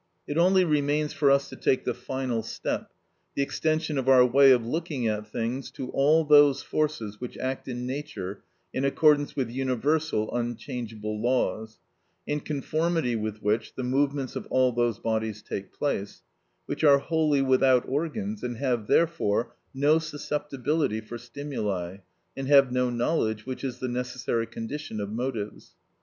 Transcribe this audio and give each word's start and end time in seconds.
It 0.25 0.35
only 0.35 0.63
remains 0.65 1.13
for 1.13 1.29
us 1.29 1.47
to 1.49 1.55
take 1.55 1.83
the 1.85 1.93
final 1.93 2.41
step, 2.41 2.89
the 3.35 3.43
extension 3.43 3.99
of 3.99 4.09
our 4.09 4.25
way 4.25 4.49
of 4.49 4.65
looking 4.65 5.07
at 5.07 5.27
things 5.31 5.69
to 5.73 5.91
all 5.91 6.23
those 6.23 6.63
forces 6.63 7.21
which 7.21 7.37
act 7.37 7.67
in 7.67 7.85
nature 7.85 8.41
in 8.73 8.83
accordance 8.83 9.35
with 9.35 9.51
universal, 9.51 10.33
unchangeable 10.35 11.21
laws, 11.21 11.77
in 12.25 12.39
conformity 12.39 13.15
with 13.15 13.43
which 13.43 13.75
the 13.75 13.83
movements 13.83 14.35
of 14.35 14.47
all 14.49 14.71
those 14.71 14.97
bodies 14.97 15.43
take 15.43 15.71
place, 15.71 16.23
which 16.65 16.83
are 16.83 16.97
wholly 16.97 17.43
without 17.43 17.87
organs, 17.87 18.41
and 18.41 18.57
have 18.57 18.87
therefore 18.87 19.53
no 19.71 19.99
susceptibility 19.99 20.99
for 20.99 21.19
stimuli, 21.19 21.97
and 22.35 22.47
have 22.47 22.71
no 22.71 22.89
knowledge, 22.89 23.45
which 23.45 23.63
is 23.63 23.77
the 23.77 23.87
necessary 23.87 24.47
condition 24.47 24.99
of 24.99 25.11
motives. 25.11 25.75